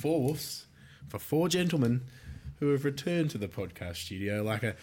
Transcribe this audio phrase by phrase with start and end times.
[0.00, 0.64] Four woofs
[1.08, 2.00] for four gentlemen
[2.58, 4.74] who have returned to the podcast studio like a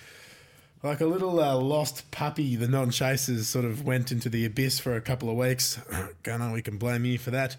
[0.83, 2.55] like a little uh, lost puppy.
[2.55, 5.79] The non-chasers sort of went into the abyss for a couple of weeks.
[6.23, 7.55] Gunnar, we can blame you for that.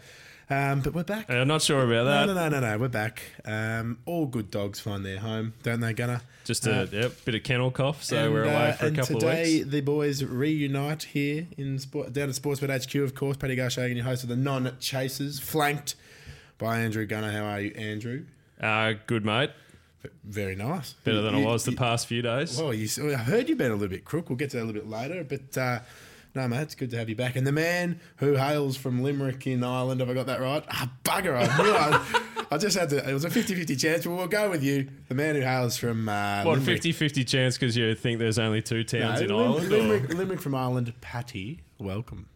[0.49, 1.29] Um, but we're back.
[1.29, 2.27] I'm not sure about that.
[2.27, 2.79] No, no, no, no, no.
[2.79, 3.23] We're back.
[3.45, 6.23] Um, all good dogs find their home, don't they, Gunnar?
[6.45, 9.17] Just a yep, bit of kennel cough, so And, we're away uh, for a couple
[9.17, 9.71] of today weeks.
[9.71, 13.37] the boys reunite here in sport, down at Sportsbet HQ, of course.
[13.37, 15.97] Paddy Garshagan, your host of the non-chasers, flanked
[16.59, 17.31] by Andrew Gunner.
[17.33, 18.25] How are you, Andrew?
[18.61, 19.51] Uh, good mate,
[20.25, 20.95] Very nice.
[21.05, 22.61] better than You- I was the past few days.
[22.61, 24.29] Well, you, I heard you've been a little bit crook.
[24.29, 25.25] We'll get to that a little bit later.
[25.25, 25.81] But uh,
[26.35, 27.37] no, mate, it's good to have you back.
[27.37, 30.65] And the man who hails from Limerick in Ireland, have I got that right?
[30.71, 34.13] Ah, bugger, I knew I, just had to, it was a 50 50 chance, but
[34.15, 34.89] we'll go with you.
[35.09, 36.09] The man who hails from.
[36.09, 36.81] Uh, what Limerick.
[36.83, 39.69] 50-50 chance because you think there's only two towns in No, Lim- Ireland?
[39.69, 42.29] Limerick, Limerick from Ireland, Patty, welcome.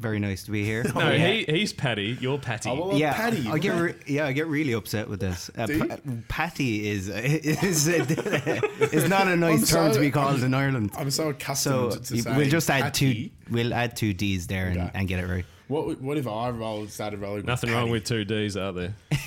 [0.00, 0.82] Very nice to be here.
[0.94, 1.28] No, yeah.
[1.28, 2.16] he, he's Patty.
[2.20, 2.70] You're Patty.
[2.70, 3.46] Oh, well, yeah, Patty.
[3.48, 5.50] I get re- yeah, I get really upset with this.
[5.56, 5.86] Uh, Do?
[5.86, 5.96] Pa-
[6.28, 10.54] Patty is is is not a nice I'm term so- to be called I'm- in
[10.54, 10.90] Ireland.
[10.96, 13.28] I'm so So accustomed to y- saying we'll just add Patty.
[13.28, 13.30] two.
[13.54, 14.90] We'll add two D's there and, Okay.
[14.94, 15.44] and get it right.
[15.68, 17.44] What, what if I rolled, started rolling?
[17.44, 18.94] Nothing with wrong with two D's, are there?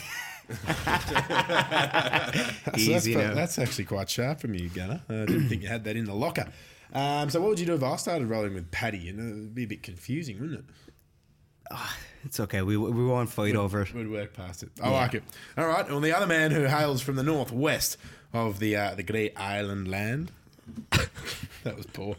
[0.43, 0.55] So
[2.65, 3.33] that's, Easy pro- now.
[3.33, 5.01] that's actually quite sharp from you, Gunner.
[5.09, 6.47] I didn't think you had that in the locker.
[6.93, 9.09] Um, so what would you do if I started rolling with Paddy?
[9.09, 10.65] And it'd be a bit confusing, wouldn't it?
[12.25, 12.61] It's okay.
[12.61, 13.93] We we won't fight over it.
[13.93, 14.69] We'd work past it.
[14.81, 15.23] I like it.
[15.57, 15.87] All right.
[15.89, 17.97] Well, the other man who hails from the northwest
[18.31, 20.31] of the uh, the great island land.
[21.63, 22.15] that was poor.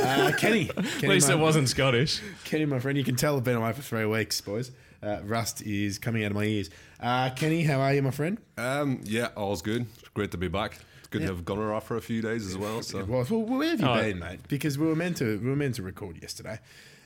[0.00, 0.70] Uh, Kenny.
[0.76, 2.20] At least my, it wasn't Scottish.
[2.44, 2.96] Kenny, my friend.
[2.96, 4.70] You can tell I've been away for three weeks, boys.
[5.02, 6.70] Uh, rust is coming out of my ears.
[7.00, 8.38] Uh, Kenny, how are you, my friend?
[8.56, 9.86] Um, yeah, all's good.
[10.14, 10.78] Great to be back.
[11.12, 12.82] Good to have Gunnar off for a few days as well.
[12.82, 13.94] So Well, well, where have you Oh.
[13.94, 14.40] been, mate?
[14.48, 16.58] Because we were meant to we were meant to record yesterday,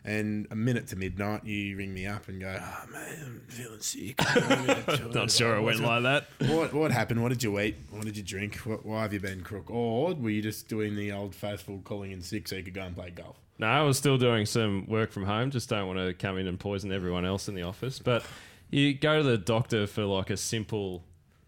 [0.05, 3.81] and a minute to midnight, you ring me up and go, "Oh man, I'm feeling
[3.81, 4.19] sick."
[5.15, 6.27] Not sure it went like that.
[6.49, 7.23] What what happened?
[7.23, 7.77] What did you eat?
[7.91, 8.57] What did you drink?
[8.59, 9.71] What, why have you been crook?
[9.71, 12.83] Or were you just doing the old faithful calling in sick so you could go
[12.83, 13.37] and play golf?
[13.59, 15.51] No, I was still doing some work from home.
[15.51, 17.99] Just don't want to come in and poison everyone else in the office.
[17.99, 18.23] But
[18.71, 21.03] you go to the doctor for like a simple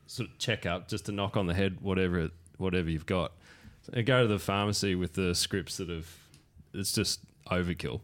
[0.06, 3.32] sort of checkup, just to knock on the head, whatever whatever you've got.
[3.92, 6.08] And go to the pharmacy with the scripts that have.
[6.74, 7.20] It's just
[7.50, 8.00] overkill.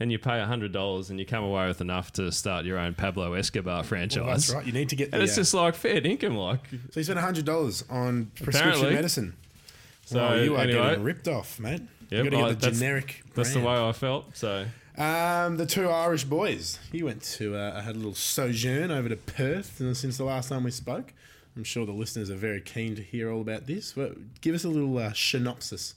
[0.00, 2.94] And you pay hundred dollars, and you come away with enough to start your own
[2.94, 4.16] Pablo Escobar franchise.
[4.24, 4.66] Well, that's right.
[4.66, 5.18] You need to get the.
[5.18, 6.58] And it's uh, just like fair income, like.
[6.90, 8.94] so you spent hundred dollars on prescription Apparently.
[8.94, 9.34] medicine.
[10.06, 11.82] So So you are anyway, getting ripped off, mate.
[12.10, 13.22] Yep, you got to get the that's- generic.
[13.36, 14.36] that's the way I felt.
[14.36, 14.66] So
[14.98, 16.80] Um, the two Irish boys.
[16.90, 20.48] You went to uh, had a little sojourn over to Perth and since the last
[20.48, 21.12] time we spoke.
[21.56, 23.92] I'm sure the listeners are very keen to hear all about this.
[23.92, 25.94] But give us a little uh, synopsis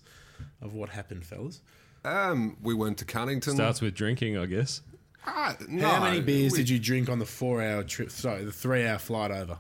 [0.62, 1.62] of what happened, fellas.
[2.04, 3.54] um, we went to Cannington.
[3.56, 4.82] starts with drinking, I guess.
[5.26, 8.12] Ah, How many beers we- did you drink on the four-hour trip?
[8.12, 9.58] Sorry, the three-hour flight over.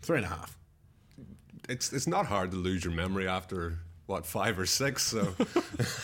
[0.00, 0.56] Three and a half.
[1.68, 5.02] It's it's not hard to lose your memory after what five or six.
[5.02, 5.34] So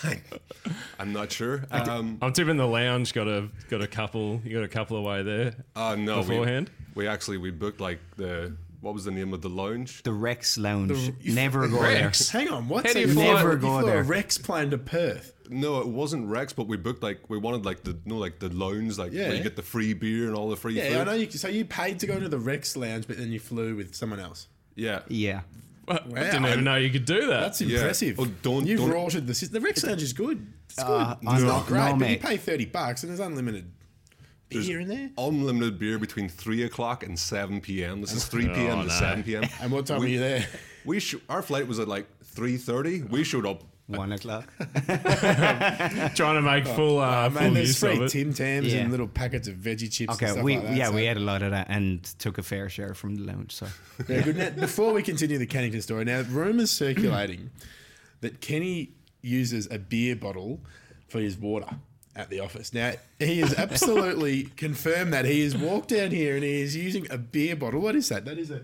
[0.99, 1.65] I'm not sure.
[1.71, 4.41] Um, I'm tipping the lounge got a got a couple.
[4.45, 5.55] You got a couple away there.
[5.75, 6.71] uh, no, we- beforehand?
[6.95, 10.03] We, actually we booked like the what was the name of the lounge?
[10.03, 10.91] The Rex Lounge.
[11.22, 12.28] The- Never go Rex?
[12.31, 13.09] Hang on, what's How do that?
[13.09, 14.00] you fly- Never you go flew there.
[14.00, 15.33] a Rex plane to Perth.
[15.50, 18.49] No, it wasn't Rex, but we booked like we wanted like the no like the
[18.50, 19.28] lounge like Yeah.
[19.28, 20.97] where you get the free beer and all the free Yeah, food.
[20.99, 21.12] I know.
[21.15, 23.94] You, so you paid to go into the Rex lounge, but then you flew with
[23.94, 24.49] someone else.
[24.75, 25.41] Yeah, Yeah.
[25.87, 25.99] Wow.
[26.17, 27.41] I didn't even know you could do that.
[27.41, 27.76] That's Yeah.
[27.76, 28.19] impressive.
[28.19, 29.61] Oh, don't- You've don't- rorted the system.
[29.61, 30.47] The Rex Lounge is good.
[30.70, 30.87] It's good.
[30.91, 33.70] Uh, it's no, not great, no, but you pay thirty bucks and there's unlimited
[34.49, 35.11] beer in there.
[35.19, 38.00] unlimited beer between three o'clock and seven p.m.
[38.00, 38.79] This is three p.m.
[38.79, 38.94] Oh, to no.
[38.94, 39.44] seven p.m.
[39.61, 40.46] And what time were you there?
[40.85, 43.02] We sh- our flight was at like three thirty.
[43.02, 43.62] We showed up.
[43.87, 44.50] One o'clock.
[44.58, 48.08] trying to make full uh, Oh, full man, there's use free of it.
[48.11, 48.81] Tim Tams Yeah.
[48.81, 50.00] and little packets of veggie chips.
[50.00, 52.02] and Okay, stuff we like that, yeah so- we had a lot of that and
[52.19, 53.52] took a fair share from the lounge.
[53.55, 53.67] So
[53.99, 54.37] Very good.
[54.38, 57.50] Now, before we continue the Cannington story, now rumours circulating
[58.23, 60.61] that Kenny uses a beer bottle
[61.08, 61.69] for his water
[62.16, 62.72] at the office.
[62.72, 67.06] Now he has absolutely confirmed that he has walked down here and he is using
[67.11, 67.81] a beer bottle.
[67.81, 68.25] What is that?
[68.25, 68.62] That is a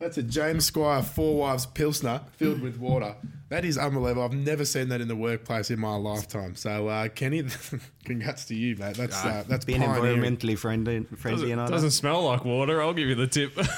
[0.00, 3.14] That's a James Squire Four Wives Pilsner filled with water.
[3.50, 4.22] That is unbelievable.
[4.22, 6.56] I've never seen that in the workplace in my lifetime.
[6.56, 7.44] So, uh, Kenny,
[8.06, 8.96] congrats to you, mate.
[8.96, 10.22] That's uh, that's Being pioneering.
[10.22, 11.92] environmentally friendly, friendly and all Doesn't that.
[11.92, 12.80] smell like water.
[12.80, 13.52] I'll give you the tip.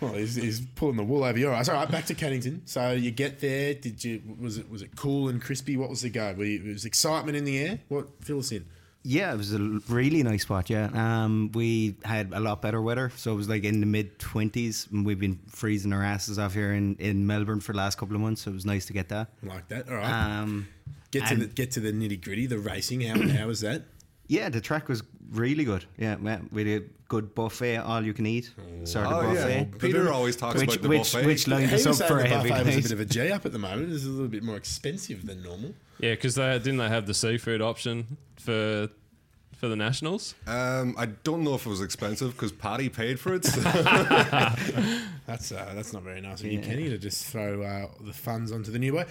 [0.00, 1.68] Well, he's, he's pulling the wool over your eyes.
[1.68, 2.60] All right, back to Cannington.
[2.66, 3.74] So you get there.
[3.74, 4.22] Did you?
[4.38, 5.76] Was it was it cool and crispy?
[5.76, 6.32] What was the go?
[6.34, 7.80] Were you, was excitement in the air?
[7.88, 8.66] What fill us in?
[9.08, 9.58] Yeah, it was a
[9.88, 10.68] really nice spot.
[10.68, 14.18] Yeah, um, we had a lot better weather, so it was like in the mid
[14.18, 14.88] twenties.
[14.90, 18.16] and We've been freezing our asses off here in, in Melbourne for the last couple
[18.16, 19.28] of months, so it was nice to get that.
[19.44, 19.88] Like that.
[19.88, 20.10] All right.
[20.40, 20.66] Um,
[21.12, 22.46] get to the get to the nitty gritty.
[22.46, 23.02] The racing.
[23.02, 23.82] How how was that?
[24.28, 25.84] Yeah, the track was really good.
[25.98, 28.50] Yeah, we we did a good buffet, all you can eat
[28.84, 29.58] sort of Oh buffet.
[29.72, 31.26] yeah, Peter always talks Which about the which buffet.
[31.26, 33.30] which lined us up for the a heavy buffet was a bit of a J
[33.32, 33.92] up at the moment.
[33.92, 35.74] It's a little bit more expensive than normal.
[36.00, 38.88] yeah, because they didn't they have the seafood option for
[39.56, 40.34] for the nationals.
[40.46, 43.44] Um, I don't know if it was expensive because Paddy paid for it.
[43.46, 43.60] So.
[45.26, 48.52] That's uh, that's not very nice of you, Kenny, to just throw uh, the funds
[48.52, 49.04] onto the new boy.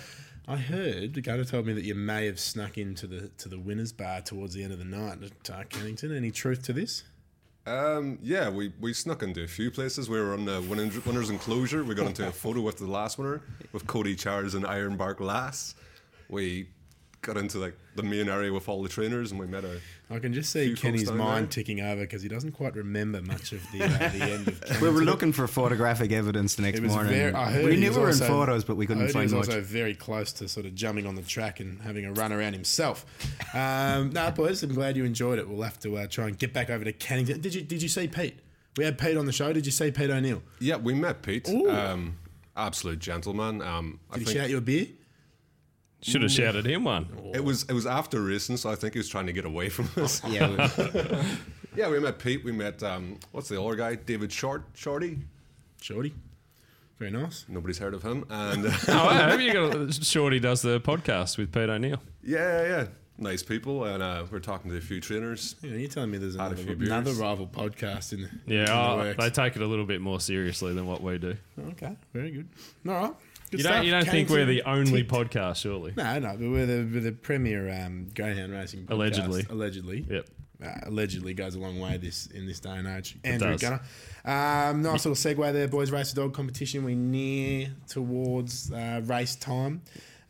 [0.47, 3.91] I heard guy told me that you may have snuck into the to the winners
[3.91, 6.15] bar towards the end of the night at uh, Cannington.
[6.15, 7.03] Any truth to this?
[7.67, 10.07] Um, yeah, we, we snuck into a few places.
[10.07, 11.83] We were on the winners enclosure.
[11.83, 15.73] We got into a photo with the last winner, with Cody Charles and Ironbark Lass.
[16.29, 16.69] We
[17.25, 19.79] got into like the main area with all the trainers, and we met a.
[20.09, 21.51] I can just see Kenny's mind there.
[21.51, 24.81] ticking over because he doesn't quite remember much of the, uh, the end of Cannington.
[24.81, 27.11] We were looking for photographic evidence the next morning.
[27.11, 27.33] very.
[27.33, 29.35] I heard we he knew we were in photos, but we couldn't heard find he
[29.35, 29.55] was much.
[29.55, 32.53] also very close to sort of jumping on the track and having a run around
[32.53, 33.05] himself.
[33.55, 35.49] Um, no, boys, I'm glad you enjoyed it.
[35.49, 37.41] We'll have to uh, try and get back over to Cannington.
[37.41, 38.39] Did you Did you see Pete?
[38.77, 39.53] We had Pete on the show.
[39.53, 40.43] Did you see Pete O'Neill?
[40.59, 41.47] Yeah, we met Pete.
[41.49, 41.71] Ooh.
[41.71, 42.17] Um,
[42.57, 43.61] absolute gentleman.
[43.61, 44.87] Um, I Did he think shout you a beer?
[46.05, 47.07] Should have shouted him one.
[47.33, 49.69] it was it was after racing, so I think he was trying to get away
[49.69, 50.21] from us.
[50.27, 51.19] yeah, we-
[51.75, 52.43] yeah, we met Pete.
[52.43, 53.95] We met um, what's the other guy?
[53.95, 55.17] David Short, Shorty.
[55.81, 56.13] Shorty.
[56.99, 57.45] Very nice.
[57.49, 58.23] Nobody's heard of him.
[58.29, 61.99] And uh, Oh, I hope you got Shorty does the podcast with Pete O'Neill.
[62.23, 62.87] yeah, yeah, yeah,
[63.17, 63.83] nice people.
[63.83, 65.55] And uh, we're talking to a few trainers.
[65.61, 66.89] Yeah, you're telling me there's Had a another, few beers.
[66.91, 69.17] another rival podcast in, in Yeah, the oh, works.
[69.23, 71.35] they take it a little bit more seriously than what we do.
[71.71, 72.47] Okay, very good.
[72.87, 73.13] All right.
[73.51, 75.11] Good You don't, you don't think we're the only ticked.
[75.11, 75.93] podcast, surely?
[75.95, 78.91] No, no, but we're the, we're the premier um, greyhound racing podcast.
[78.91, 79.45] Allegedly.
[79.49, 80.05] Allegedly.
[80.09, 80.29] Yep.
[80.63, 83.17] Uh, allegedly goes a long way this in this day and age.
[83.23, 83.61] Andrew does.
[83.61, 83.81] Gunner.
[84.23, 85.91] Um, nice little segue there, boys.
[85.91, 86.83] Race the dog competition.
[86.83, 89.81] We near towards uh, race time.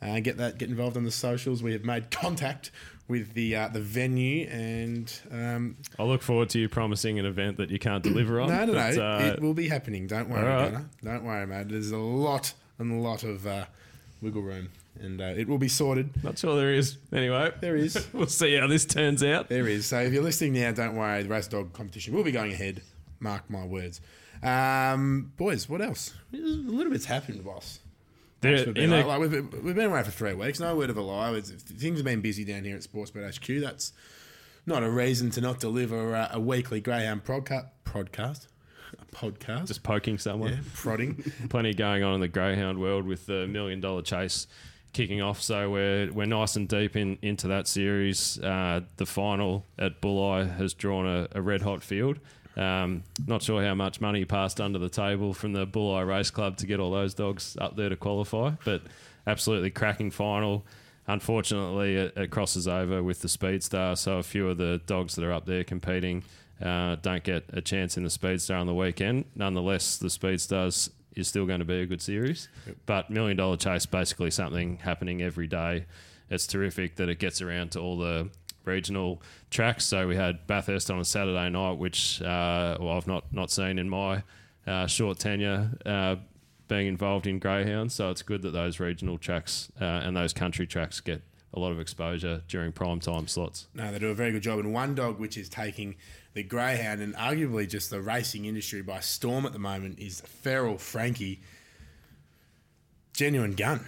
[0.02, 0.58] Uh, get that.
[0.58, 1.62] Get involved on the socials.
[1.62, 2.72] We have made contact
[3.08, 7.58] with the uh, the venue and um, I look forward to you promising an event
[7.58, 8.50] that you can't deliver on.
[8.50, 9.12] no, no, but, no.
[9.12, 10.08] uh, it will be happening.
[10.08, 10.72] Don't worry, all right.
[10.72, 10.90] Gunner.
[11.04, 11.70] Don't worry, mate.
[11.70, 13.66] There's a lot and a lot of uh,
[14.22, 14.70] wiggle room,
[15.00, 16.24] and uh, it will be sorted.
[16.24, 16.98] Not sure there is.
[17.14, 18.08] Anyway, There is.
[18.14, 19.50] we'll see how this turns out.
[19.50, 19.86] There is.
[19.86, 21.24] So if you're listening now, don't worry.
[21.24, 22.82] The race dog competition will be going ahead.
[23.20, 24.02] Mark my words.
[24.44, 26.14] Um, boys, what else?
[26.34, 27.80] A little bit's happened, boss.
[28.42, 30.60] There, We've been, in like, a, like, we've, been, we've been away for three weeks.
[30.60, 31.32] No word of a lie.
[31.32, 33.62] It's, things have been busy down here at Sportsbet HQ.
[33.62, 33.92] That's
[34.66, 38.48] not a reason to not deliver uh, a weekly Greyhound podca- podcast.
[39.00, 39.68] A podcast.
[39.68, 40.54] just poking someone.
[40.54, 41.24] yeah, prodding.
[41.50, 44.48] Plenty going on in the greyhound world with the million dollar chase
[44.94, 45.42] kicking off.
[45.42, 48.40] So we're we're nice and deep in into that series.
[48.40, 52.20] Uh, the final at Bulli has drawn a, a red hot field.
[52.58, 56.56] Um, not sure how much money passed under the table from the Bulli Race Club
[56.58, 58.82] to get all those dogs up there to qualify, but
[59.28, 60.66] absolutely cracking final.
[61.08, 65.16] Unfortunately, it, it crosses over with the Speed Star, so a few of the dogs
[65.16, 66.24] that are up there competing
[66.62, 69.26] uh, don't get a chance in the Speed Star on the weekend.
[69.36, 72.50] Nonetheless, the Speed Stars is still going to be a good series,
[72.86, 75.86] but Million Dollar Chase basically something happening every day.
[76.30, 78.30] It's terrific that it gets around to all the
[78.66, 79.86] regional tracks.
[79.86, 83.80] So we had Bathurst on a Saturday night, which uh, well, I've not not seen
[83.80, 84.24] in my
[84.68, 86.16] uh, short tenure uh,
[86.68, 87.94] being involved in greyhounds.
[87.94, 91.22] So it's good that those regional tracks uh, and those country tracks get
[91.54, 93.68] a lot of exposure during prime time slots.
[93.74, 94.60] No, they do a very good job.
[94.60, 95.96] And one dog which is taking
[96.36, 100.78] the greyhound and arguably just the racing industry by storm at the moment is Feral
[100.78, 101.40] Frankie.
[103.14, 103.84] Genuine gun.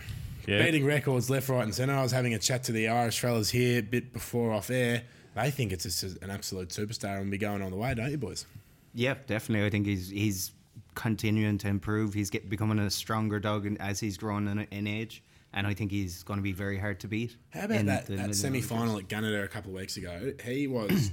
[0.47, 0.63] Yeah.
[0.63, 1.93] Beating records left, right, and centre.
[1.93, 5.03] I was having a chat to the Irish fellas here a bit before off air.
[5.35, 8.09] They think it's just an absolute superstar and will be going on the way, don't
[8.09, 8.45] you, boys?
[8.93, 9.67] yeah, definitely.
[9.67, 10.51] I think he's he's
[10.95, 12.13] continuing to improve.
[12.13, 15.21] He's get, becoming a stronger dog as he's grown in, in age,
[15.53, 17.35] and I think he's going to be very hard to beat.
[17.51, 20.33] How about that, that semi final at Gunnedah a couple of weeks ago?
[20.43, 21.11] He was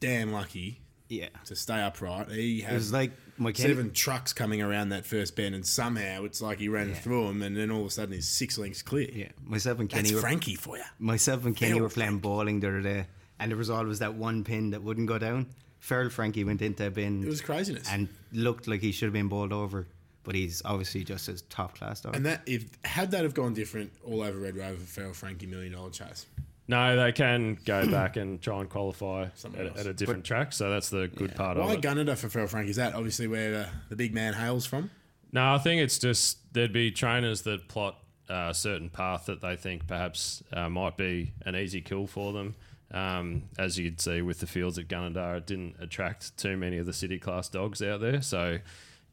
[0.00, 2.30] damn lucky Yeah, to stay upright.
[2.30, 3.12] He it was like
[3.54, 6.94] seven trucks coming around that first bend, and somehow it's like he ran Yeah.
[6.96, 9.08] through them, and then all of a sudden he's six lengths clear.
[9.12, 10.84] Yeah, myself and Kenny That's were Frankie for you.
[10.98, 13.06] myself and Kenny Feral were playing bowling the other day,
[13.38, 13.68] and there was
[14.00, 15.46] that one pin that wouldn't go down.
[15.80, 17.88] Feral Frankie went into a bin It was craziness.
[17.88, 19.86] and looked like he should have been bowled over,
[20.24, 22.16] but he's obviously just as top class dog.
[22.16, 25.46] And that if had that have gone different all over Red Rover for Feral Frankie
[25.46, 26.26] million dollar chase.
[26.68, 29.78] No, they can go back and try and qualify at, else.
[29.80, 30.52] at a different track.
[30.52, 31.80] So that's the good part of Why it.
[31.80, 32.70] Gunnedah for Feral Frankie?
[32.70, 34.90] Is that obviously where the, the big man hails from?
[35.32, 37.96] No, I think it's just there'd be trainers that plot
[38.28, 42.54] a certain path that they think perhaps uh, might be an easy kill for them.
[42.90, 46.86] Um, as you'd see with the fields at Gunnedah, it didn't attract too many of
[46.86, 48.22] the city class dogs out there.
[48.22, 48.58] So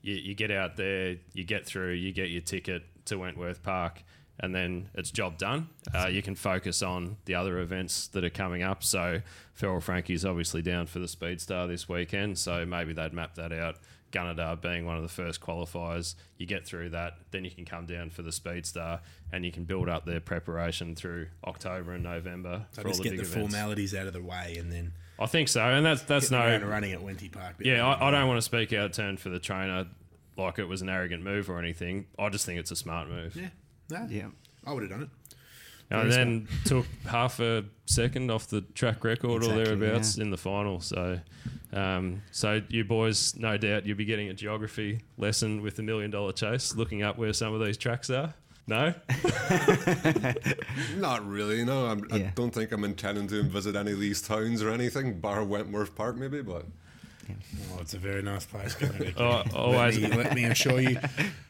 [0.02, 4.04] you, you get out there, you get through, you get your ticket to Wentworth Park,
[4.40, 5.70] and then it's job done.
[5.94, 8.84] Uh, you can focus on the other events that are coming up.
[8.84, 9.22] So
[9.54, 13.52] Feral Frankie's obviously down for the Speed Star this weekend, so maybe they'd map that
[13.54, 13.78] out.
[14.12, 17.86] Gunnedah being one of the first qualifiers, you get through that, then you can come
[17.86, 19.02] down for the Speed Star,
[19.34, 23.04] and you can build up their preparation through October and November So for all just
[23.04, 23.54] the get the events.
[23.54, 26.92] formalities out of the way and then I think so, and that's that's no running
[26.92, 27.56] at Wenty Park.
[27.60, 27.86] yeah.
[27.86, 29.88] I, I don't want to speak out of turn for the trainer
[30.38, 32.06] like it was an arrogant move or anything.
[32.20, 33.34] I just think it's a smart move.
[33.36, 33.48] Yeah,
[33.90, 34.28] no, yeah.
[34.66, 35.10] I would have done it.
[35.92, 40.24] And Very then took half a second off the track record or thereabouts yeah.
[40.24, 40.80] in the final.
[40.82, 41.20] So,
[41.74, 46.10] um, so you boys, no doubt, you'll be getting a geography lesson with the million
[46.10, 48.34] dollar chase, looking up where some of these tracks are.
[48.68, 48.96] No,
[50.98, 51.86] Not really, no.
[51.86, 55.44] I'm, I don't think I'm intending to visit any of these towns or anything, bar
[55.44, 56.66] Wentworth Park maybe, but
[57.30, 58.76] Oh, it's a very nice place.
[58.76, 59.14] Gunnedah.
[59.54, 60.98] Oh, always- let, me, let me assure you.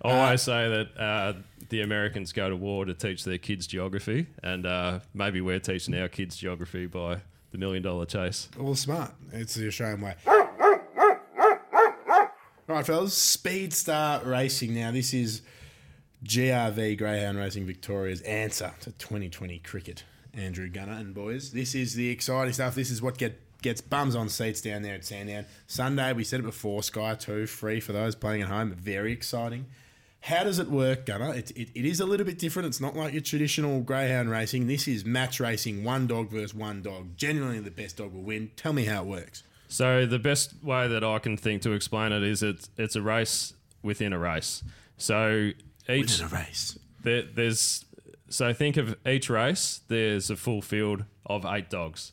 [0.02, 1.34] I always say that uh,
[1.70, 5.96] the Americans go to war to teach their kids geography, and uh, maybe we're teaching
[5.96, 8.50] our kids geography by the million dollar chase.
[8.60, 9.12] All smart.
[9.32, 10.16] It's the Australian way.
[12.68, 13.14] Right, fellas.
[13.16, 14.74] Speed Star Racing.
[14.74, 15.44] Now, this is
[16.24, 20.04] GRV Greyhound Racing Victoria's answer to 2020 cricket.
[20.34, 21.52] Andrew Gunner and boys.
[21.52, 22.76] This is the exciting stuff.
[22.76, 25.46] This is what get gets bums on seats down there at Sandown.
[25.68, 28.72] Sunday, we said it before, Sky 2, free for those playing at home.
[28.72, 29.66] Very exciting.
[30.26, 31.36] How does it work, Gunner?
[31.36, 32.66] It, it, it is a little bit different.
[32.66, 34.66] It's not like your traditional greyhound racing.
[34.66, 37.16] This is match racing, one dog versus one dog.
[37.16, 38.50] Generally, the best dog will win.
[38.56, 39.44] Tell me how it works.
[39.68, 43.04] So the best way that I can think to explain it is it's it's a
[43.04, 43.54] race
[43.84, 44.64] within a race.
[44.98, 45.52] So
[45.88, 46.80] each Win a race.
[47.04, 47.86] there, there's
[48.28, 52.12] so think of each race there's a full field of eight dogs,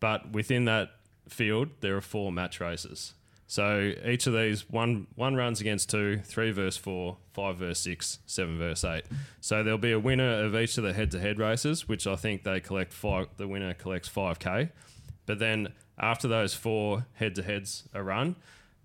[0.00, 0.90] but within that
[1.30, 3.14] field there are four match races.
[3.54, 8.18] So each of these one one runs against two, three versus four, five versus six,
[8.26, 9.04] seven versus eight.
[9.40, 12.16] So there'll be a winner of each of the head to head races, which I
[12.16, 13.28] think they collect five.
[13.36, 14.70] The winner collects five k,
[15.24, 18.34] but then after those four head to heads are run,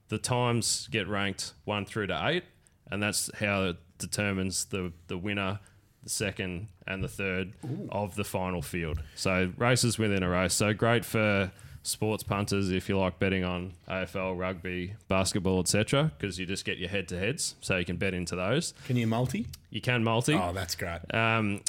[0.09, 2.43] the times get ranked one through to eight,
[2.91, 5.61] and that's how it determines the the winner,
[6.03, 7.53] the second, and the third
[7.91, 9.01] of the final field.
[9.15, 10.53] So races within a race.
[10.53, 11.51] So great for
[11.83, 16.12] sports punters if you like betting on AFL, rugby, basketball, etc.
[16.17, 18.74] Because you just get your head to heads, so you can bet into those.
[18.86, 19.48] Can you multi?
[19.69, 20.33] You can multi.
[20.33, 21.00] Oh, that's great.
[21.13, 21.62] Um,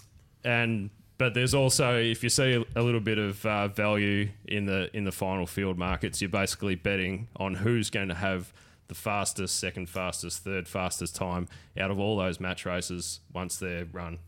[0.45, 4.95] and but there's also if you see a, little bit of uh, value in the
[4.97, 8.52] in the final field markets, you're basically betting on who's going to have
[8.88, 11.47] the fastest, second fastest, third fastest time
[11.79, 14.19] out of all those match races once they're run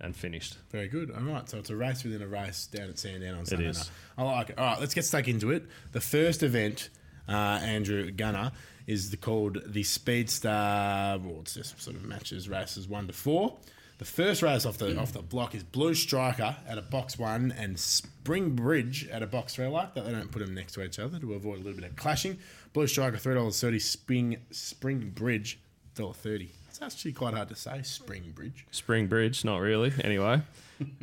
[0.00, 0.56] and finished.
[0.70, 1.10] Very good.
[1.10, 3.78] All right, so it's a race within a race down at Sandown on Sunday is.
[3.78, 3.90] night.
[4.18, 4.58] I like it.
[4.58, 5.64] All right, let's get stuck into it.
[5.92, 6.90] The first event,
[7.28, 8.52] uh, Andrew Gunner,
[8.86, 11.18] is the, called the Speed Star.
[11.18, 13.58] Well, it's just sort of matches races one to four.
[13.98, 17.52] The first race off the off the block is Blue Striker at a box one
[17.52, 19.66] and Spring Bridge at a box three.
[19.66, 21.78] I like that they don't put them next to each other to avoid a little
[21.78, 22.38] bit of clashing.
[22.72, 23.78] Blue Striker three dollars thirty.
[23.78, 25.60] Spring Spring Bridge
[25.94, 26.50] dollar thirty.
[26.82, 27.82] It's actually quite hard to say.
[27.82, 28.66] Spring Bridge.
[28.70, 29.92] Spring Bridge, not really.
[30.02, 30.40] Anyway,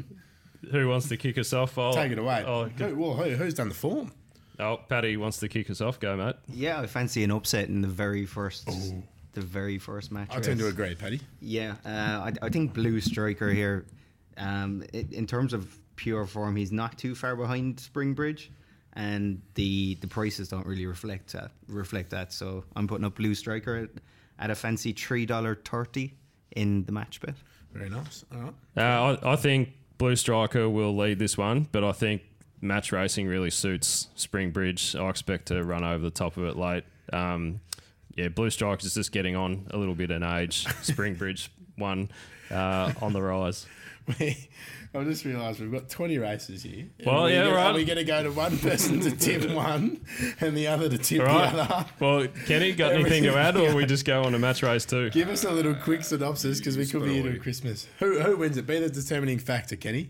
[0.72, 1.78] who wants to kick us off?
[1.78, 2.44] I'll, Take it away.
[2.46, 4.12] Oh, Who, well, who, who's done the form?
[4.60, 6.00] oh, Paddy wants to kick us off.
[6.00, 6.36] Go, mate.
[6.48, 9.04] Yeah, I fancy an upset in the very first, Oh.
[9.34, 10.30] the very first match.
[10.32, 10.74] I tend to race.
[10.74, 11.22] agree, Paddy.
[11.42, 13.86] Yeah, uh, I, I think Blue Striker here,
[14.38, 18.52] um, i in terms of pure form, he's not too far behind Spring Bridge,
[18.94, 21.52] and the the prices don't really reflect that.
[21.68, 22.34] Reflect that.
[22.34, 23.90] So I'm putting up Blue Striker at,
[24.40, 26.14] at a fancy three dollar thirty
[26.56, 27.36] in the match bet.
[27.74, 28.26] Very nice.
[28.34, 28.54] All right.
[28.76, 32.22] Uh, I, I think Blue Striker will lead this one, but I think
[32.62, 34.96] match racing really suits Spring Bridge.
[34.96, 36.84] I expect to run over the top of it late.
[37.14, 37.60] Um,
[38.16, 40.66] yeah, Blue Striker is just getting on a little bit in age.
[40.82, 42.10] Spring Bridge one
[42.50, 43.66] uh, on the rise.
[44.10, 46.86] I just realised we've got 20 races here.
[47.06, 47.68] Well, Are we yeah, gonna- right.
[47.68, 50.02] Are we going to go to one person to tip one
[50.40, 51.54] and the other to tip All right.
[51.54, 51.86] the other?
[52.00, 55.10] Well, Kenny, got anything to add, or we just go on to match race two?
[55.10, 57.40] Give us a little quick synopsis because we could be Spit into.
[57.40, 57.88] Christmas.
[58.00, 58.66] Who, who wins it?
[58.66, 60.10] Be the determining factor, Kenny.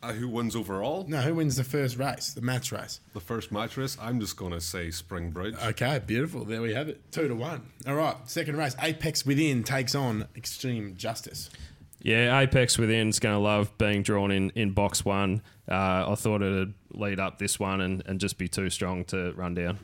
[0.00, 1.04] Uh, who wins overall?
[1.08, 3.00] No, who wins the first race, the match race?
[3.14, 5.56] The first match race, I'm just going to say Spring Bridge.
[5.60, 6.44] Okay, beautiful.
[6.44, 7.00] There we have it.
[7.10, 7.62] Two to one.
[7.84, 8.76] All right, second race.
[8.80, 11.50] Apex Within takes on Extreme Justice.
[12.00, 15.42] Yeah, Apex Within's going to love being drawn in, in box one.
[15.68, 19.32] Uh, I thought it'd lead up this one and, and just be too strong to
[19.32, 19.78] run down.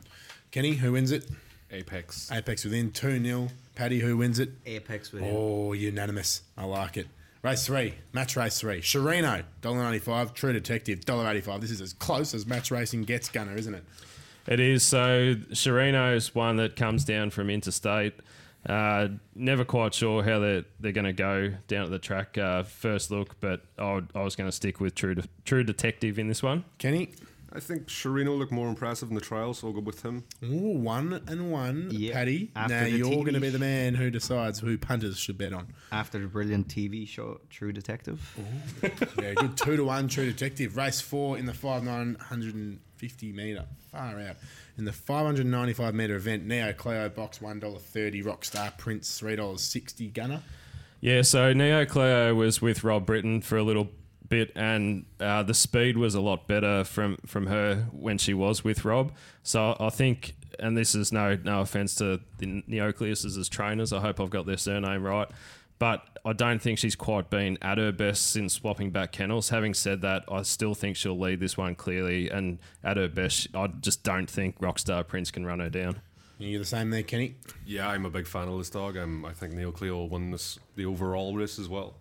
[0.50, 1.28] Kenny, who wins it?
[1.72, 2.30] Apex.
[2.30, 3.48] Apex Within, 2 0.
[3.74, 4.50] Paddy, who wins it?
[4.64, 5.34] Apex Within.
[5.36, 6.42] Oh, unanimous.
[6.56, 7.08] I like it.
[7.42, 8.80] Race three, match race three.
[8.80, 10.32] Sharino, $1.95.
[10.32, 11.60] True Detective, $1.85.
[11.60, 13.84] This is as close as match racing gets, Gunner, isn't it?
[14.46, 14.82] It is.
[14.82, 18.14] So Sharino's one that comes down from interstate.
[18.68, 22.62] Uh, never quite sure how they're, they're going to go down at the track uh,
[22.62, 26.18] first look, but I, would, I was going to stick with True, De- True Detective
[26.18, 26.64] in this one.
[26.78, 27.10] Kenny?
[27.56, 30.24] I think Sharino looked more impressive in the trials, so I'll go with him.
[30.42, 31.88] Ooh, one and one.
[31.92, 35.38] Yeah, Paddy, after now you're going to be the man who decides who punters should
[35.38, 35.72] bet on.
[35.92, 38.18] After the brilliant TV show True Detective.
[39.14, 39.56] Very good.
[39.56, 40.76] Two to one, True Detective.
[40.76, 43.66] Race four in the five nine hundred and fifty meter.
[43.92, 44.36] Far out.
[44.76, 48.20] In the five hundred ninety five meter event, Neo Cleo box one dollar thirty.
[48.20, 50.08] Rockstar Prince three dollars sixty.
[50.08, 50.42] Gunner.
[51.00, 53.90] Yeah, so Neo Cleo was with Rob Britton for a little
[54.28, 58.64] bit, and uh, the speed was a lot better from, from her when she was
[58.64, 59.12] with Rob.
[59.42, 64.00] So I think, and this is no no offense to the Neocleuses as trainers, I
[64.00, 65.28] hope I've got their surname right,
[65.78, 69.50] but I don't think she's quite been at her best since swapping back kennels.
[69.50, 73.48] Having said that, I still think she'll lead this one clearly, and at her best,
[73.54, 76.00] I just don't think Rockstar Prince can run her down.
[76.38, 77.36] You're the same there, Kenny.
[77.64, 78.96] Yeah, I'm a big fan of this dog.
[78.96, 81.94] Um, I think Neo Cleo will win this, the overall race as well.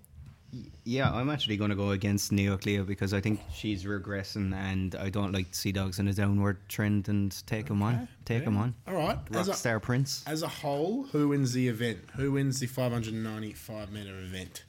[0.83, 4.95] Yeah, I'm actually going to go against Neo Cleo because I think she's regressing and
[4.95, 8.07] I don't like to see dogs in a downward trend and take them on.
[8.25, 8.75] Take them on.
[8.87, 9.17] All right.
[9.33, 10.23] As a, Rockstar Prince.
[10.27, 11.99] as a whole, who wins the event?
[12.15, 14.63] Who wins the 595 meter event?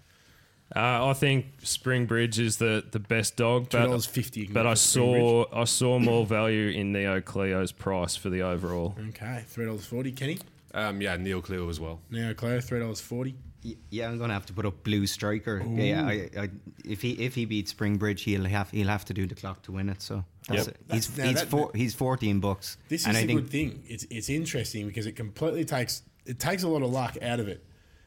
[0.74, 4.76] Uh, I think Spring Bridge is the, the best dog, but, $2.50 but I for
[4.76, 8.96] Spring saw I saw more value in Neo Cleo's price for the overall.
[9.10, 10.10] Okay, three dollars forty.
[10.10, 10.38] Kenny.
[10.72, 12.00] Um, yeah, Neo Cleo as well.
[12.10, 13.36] Neo Cleo, three dollars forty.
[13.64, 15.62] Y- Yeah, I'm gonna have to put up Blue Striker.
[15.66, 16.48] Yeah, I, I,
[16.84, 19.72] if he if he beats Springbridge, he'll have he'll have to do the clock to
[19.72, 20.02] win it.
[20.02, 20.68] So that's Yep.
[20.68, 20.76] it.
[20.92, 22.76] he's That's- now he's that- four, he's 14 bucks.
[22.88, 23.82] This is and a I think good thing.
[23.86, 27.48] It's it's interesting because it completely takes it takes a lot of luck out of
[27.48, 27.64] it.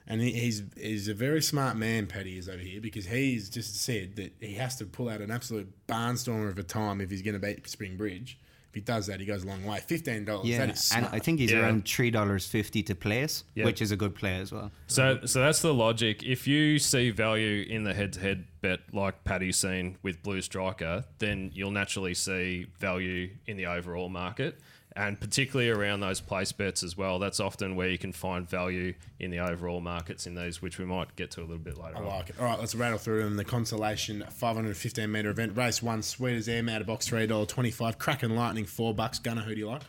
[0.09, 3.75] And he, he's he's a very smart man, Paddy is over here because he's just
[3.81, 7.21] said that he has to pull out an absolute barnstormer of a time if he's
[7.21, 8.37] going to beat Spring Bridge.
[8.41, 8.46] If
[8.77, 9.79] he does that, he goes a long way.
[9.79, 10.47] Fifteen dollars.
[10.47, 11.05] yeah, that is and.
[11.11, 11.59] I think he's Yeah.
[11.61, 13.65] around three dollars fifty to place, Yep.
[13.65, 14.71] which is a good play as well.
[14.87, 16.23] So so that's the logic.
[16.23, 20.41] If you see value in the head to head bet like Paddy's seen with Blue
[20.41, 24.59] Striker, then you'll naturally see value in the overall market.
[24.97, 27.19] And particularly around those place bets as well.
[27.19, 30.85] That's often where you can find value in the overall markets in these, which we
[30.85, 32.05] might get to a little bit later I on.
[32.07, 32.35] like it.
[32.39, 33.37] All right, let's rattle through them.
[33.37, 36.01] The consolation 515 meter event race one.
[36.01, 37.99] Sweet as air, out of box three dollar twenty five.
[37.99, 39.19] Kraken Lightning four bucks.
[39.19, 39.83] Gunner, who do you like?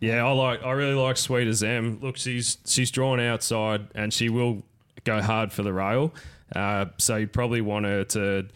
[0.00, 0.62] Yeah, I like.
[0.62, 1.98] I really like Sweet as M.
[2.02, 4.62] Look, she's she's drawn outside, and she will
[5.04, 6.12] go hard for the rail.
[6.54, 8.46] Uh, so you probably want her to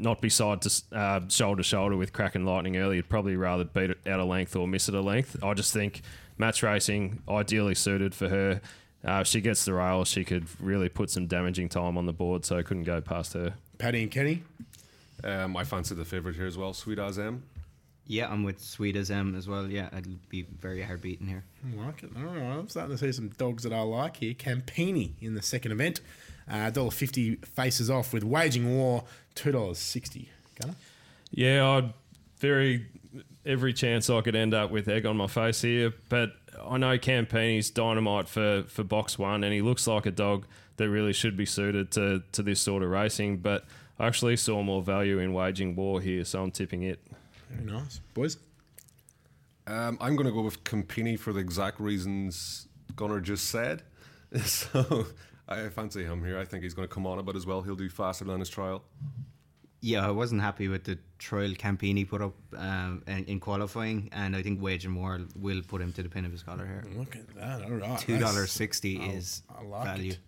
[0.00, 2.96] not be side to uh, shoulder to shoulder with Kraken Lightning early.
[2.96, 5.42] You'd probably rather beat it out of length or miss it a length.
[5.42, 6.02] I just think
[6.38, 8.60] match racing ideally suited for her.
[9.06, 12.12] Uh, if she gets the rail, she could really put some damaging time on the
[12.12, 12.44] board.
[12.44, 13.54] So I couldn't go past her.
[13.78, 14.42] Patty and Kenny.
[15.22, 17.42] Um, I fancy the favourite here as well, Sweet As M.
[18.06, 19.68] Yeah, I'm with Sweet as M as well.
[19.68, 21.44] Yeah, I'd be very hard beaten here.
[21.64, 22.10] I like it.
[22.16, 24.34] All right, I'm starting to see some dogs that I like here.
[24.34, 26.00] Campini in the second event.
[26.48, 29.04] Uh, $1.50 faces off with Waging War,
[29.36, 30.26] $2.60.
[30.60, 30.74] Gunner?
[31.30, 31.92] Yeah, I'd
[32.38, 32.86] very
[33.46, 36.98] every chance I could end up with egg on my face here, but I know
[36.98, 41.36] Campini's dynamite for, for box one, and he looks like a dog that really should
[41.36, 43.38] be suited to, to this sort of racing.
[43.38, 43.64] But
[43.98, 47.00] I actually saw more value in waging war here, so I'm tipping it.
[47.50, 48.00] Very nice.
[48.14, 48.38] Boys?
[49.66, 53.82] Um, I'm going to go with Campini for the exact reasons Gunnar just said.
[54.44, 55.06] So
[55.50, 56.38] I fancy him here.
[56.38, 57.62] I think he's going to come on a bit as well.
[57.62, 58.84] He'll do faster than his trial.
[59.82, 64.36] Yeah, I wasn't happy with the trial Campini put up um, in, in qualifying, and
[64.36, 66.84] I think Waging War will put him to the pin of his collar here.
[66.96, 67.62] Look at that.
[67.64, 67.98] All right.
[67.98, 70.10] Two dollars sixty I- is I like value.
[70.12, 70.18] It.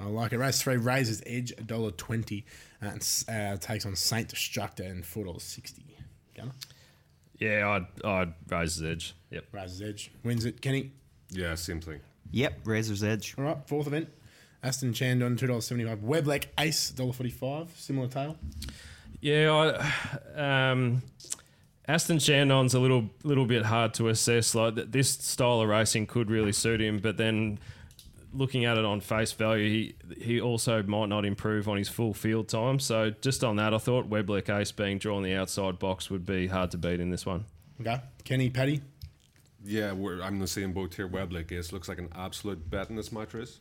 [0.00, 0.38] I like it.
[0.38, 2.44] Race three, Razor's Edge, $1.20.
[2.82, 5.78] Uh, and uh, takes on Saint Destructor and $4.60.
[6.36, 6.50] Gunner?
[7.38, 9.14] Yeah, I'd, I'd raise his edge.
[9.30, 9.44] Yep.
[9.52, 10.60] Razor's Edge wins it.
[10.60, 10.90] Kenny?
[11.30, 12.00] Yeah, same thing.
[12.32, 13.34] Yep, Razor's Edge.
[13.38, 14.08] All right, fourth event.
[14.62, 16.02] Aston Chandon, $2.75.
[16.02, 17.68] Weblek Ace, $1.45.
[17.76, 18.36] Similar tail.
[19.20, 19.82] Yeah,
[20.36, 21.02] I, um,
[21.88, 24.54] Aston Chandon's a little little bit hard to assess.
[24.54, 27.58] Like th- this style of racing could really suit him, but then
[28.32, 32.14] looking at it on face value, he he also might not improve on his full
[32.14, 32.78] field time.
[32.78, 36.46] So just on that, I thought Weblick Ace being drawn the outside box would be
[36.46, 37.44] hard to beat in this one.
[37.80, 38.00] Okay.
[38.24, 38.80] Kenny, Paddy.
[39.64, 41.08] Yeah, we're, I'm in the same boat here.
[41.08, 43.60] Weblake Ace looks like an absolute bet in this match race.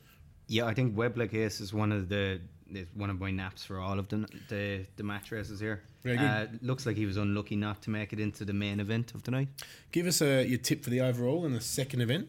[0.51, 2.41] Yeah, I think Weblick Ace is one of the
[2.73, 5.81] is one of my naps for all of the the, the match races here.
[6.03, 6.25] Very good.
[6.25, 9.23] Uh, looks like he was unlucky not to make it into the main event of
[9.23, 9.47] the night.
[9.93, 12.27] Give us a, your tip for the overall in the second event.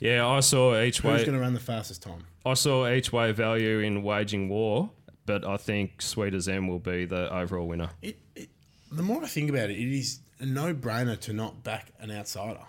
[0.00, 2.24] Yeah, I saw each Who's going to run the fastest time?
[2.46, 4.88] I saw each way value in waging war,
[5.26, 7.90] but I think Sweet as M will be the overall winner.
[8.00, 8.48] It, it,
[8.90, 12.64] the more I think about it, it is a no-brainer to not back an outsider.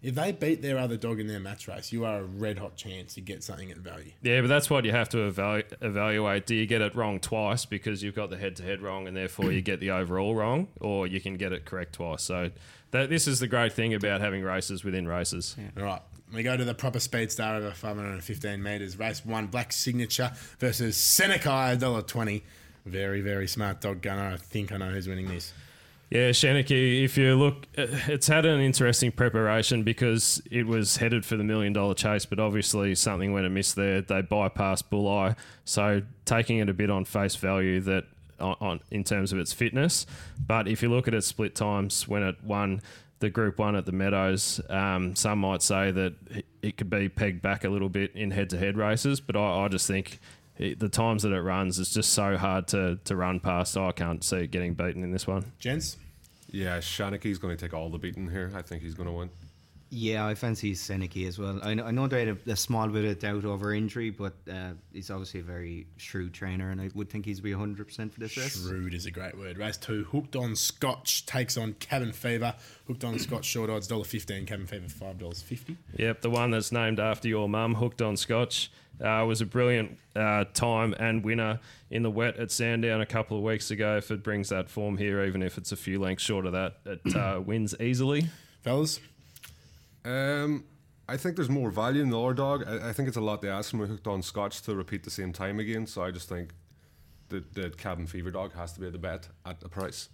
[0.00, 2.76] If they beat their other dog in their match race, you are a red hot
[2.76, 4.12] chance to get something at value.
[4.22, 6.46] Yeah, but that's what you have to evalu- evaluate.
[6.46, 9.16] Do you get it wrong twice because you've got the head to head wrong and
[9.16, 12.22] therefore you get the overall wrong, or you can get it correct twice?
[12.22, 12.50] So
[12.92, 15.56] that, this is the great thing about having races within races.
[15.76, 18.96] All right, we go to the proper speed star over 515 metres.
[18.98, 20.30] Race one, Black Signature
[20.60, 22.42] versus Seneca, $1.20.
[22.86, 24.32] Very, very smart dog gunner.
[24.34, 25.52] I think I know who's winning this.
[26.10, 31.26] Yeah, Shaniki, if you look, uh, it's had an interesting preparation because it was headed
[31.26, 34.00] for the million dollar chase, but obviously something went amiss there.
[34.00, 35.36] They bypassed Bulli.
[35.66, 38.04] so taking it a bit on face value that
[38.40, 40.06] on, on in terms of its fitness.
[40.44, 42.80] But if you look at its split times when it won
[43.18, 47.08] the Group One at the Meadows, um, some might say that it- it could be
[47.08, 50.18] pegged back a little bit in head to head races, but I, I just think.
[50.58, 53.76] It, the times that it runs it's just so hard to, to run past.
[53.76, 55.52] Oh, I can't see it getting beaten in this one.
[55.58, 55.96] Gents?
[56.50, 58.50] Yeah, Shaniky's going to take all the beating here.
[58.54, 59.30] I think he's going to win.
[59.90, 61.60] Yeah, I fancy Seneki as well.
[61.62, 64.34] I know, I know they had a, a small bit of doubt over injury, but
[64.50, 68.20] uh, he's obviously a very shrewd trainer, and I would think he's be 100% for
[68.20, 68.62] this race.
[68.62, 69.56] Shrewd is a great word.
[69.56, 72.54] Race two, Hooked on Scotch takes on Cabin Fever.
[72.86, 74.46] Hooked on Scotch, short odds, $1.15.
[74.46, 75.76] Cabin Fever, $5.50.
[75.96, 78.70] Yep, the one that's named after your mum, Hooked on Scotch,
[79.00, 83.38] uh, was a brilliant uh, time and winner in the wet at Sandown a couple
[83.38, 83.96] of weeks ago.
[83.96, 86.74] If it brings that form here, even if it's a few lengths short of that,
[86.84, 88.28] it uh, wins easily.
[88.60, 89.00] Fellas?
[90.08, 90.64] Um,
[91.08, 92.64] I think there's more value in the other dog.
[92.66, 95.04] I, I think it's a lot to ask from a hooked on Scotch to repeat
[95.04, 95.86] the same time again.
[95.86, 96.52] So I just think
[97.28, 100.08] the the cabin fever dog has to be the bet at the price.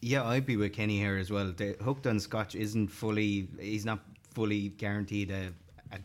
[0.00, 1.52] Yeah, I'd be with Kenny here as well.
[1.52, 4.00] The hooked on Scotch isn't fully, he's not
[4.34, 5.52] fully guaranteed a,
[5.92, 5.98] a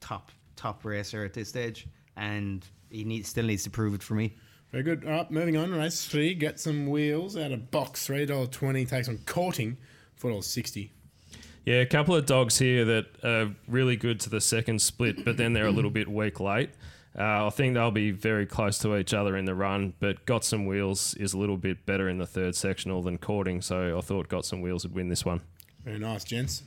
[0.00, 1.86] top top racer at this stage,
[2.16, 4.36] and he needs still needs to prove it for me.
[4.72, 5.04] Very good.
[5.04, 5.72] All right, moving on.
[5.72, 8.88] Race three, Get Some Wheels out of box, $3.20.
[8.88, 9.76] Takes on Courting,
[10.20, 10.90] $4.60.
[11.64, 15.36] Yeah, a couple of dogs here that are really good to the second split, but
[15.36, 16.70] then they're a little bit weak late.
[17.18, 20.44] Uh, I think they'll be very close to each other in the run, but Got
[20.44, 24.00] Some Wheels is a little bit better in the third sectional than Cording, so I
[24.00, 25.42] thought Got Some Wheels would win this one.
[25.84, 26.62] Very nice, gents.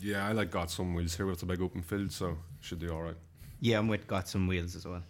[0.00, 2.92] Yeah, I like got some wheels here with the big open field, so should do
[2.92, 3.16] all right.
[3.60, 5.02] Yeah, I'm with got some wheels as well.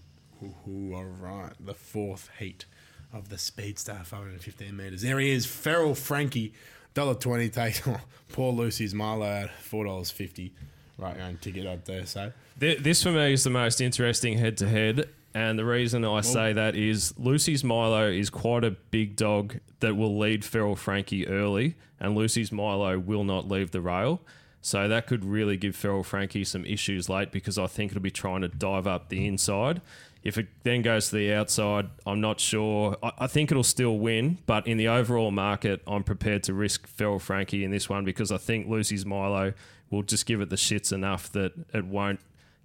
[0.43, 1.53] Ooh, all right.
[1.59, 2.67] The fourth heat
[3.13, 5.03] of the Speedstar 515 metres.
[5.03, 6.55] There he is, Feral Frankie.
[6.97, 8.01] $1.20 takes on
[8.33, 10.51] poor Lucy's Milo at $4.50.
[10.99, 12.33] Right, your own ticket, I'd dare say.
[12.59, 15.09] Th- This for me is the most interesting head to head.
[15.35, 19.95] And the reason I say that is Lucy's Milo is quite a big dog that
[19.95, 24.23] will lead Feral Frankie early, and Lucy's Milo will not leave the rail.
[24.63, 28.11] So that could really give Feral Frankie some issues late because I think it'll be
[28.11, 29.83] trying to dive up the inside.
[30.23, 32.97] If it then goes to the outside, I'm not sure.
[33.03, 36.87] I, I think it'll still win, but in the overall market, I'm prepared to risk
[36.87, 39.53] Feral Frankie in this one because I think Lucy's Milo
[39.91, 42.21] will just give it the shits enough that it won't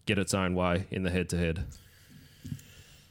[0.06, 1.66] get its own way in the head to head.